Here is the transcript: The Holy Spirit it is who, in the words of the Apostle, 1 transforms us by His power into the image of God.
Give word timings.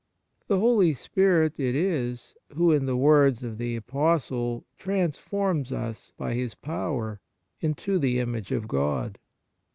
The 0.47 0.57
Holy 0.57 0.95
Spirit 0.95 1.59
it 1.59 1.75
is 1.75 2.33
who, 2.53 2.71
in 2.71 2.87
the 2.87 2.97
words 2.97 3.43
of 3.43 3.59
the 3.59 3.75
Apostle, 3.75 4.55
1 4.55 4.63
transforms 4.79 5.71
us 5.71 6.11
by 6.17 6.33
His 6.33 6.55
power 6.55 7.19
into 7.59 7.99
the 7.99 8.17
image 8.19 8.51
of 8.51 8.67
God. 8.67 9.19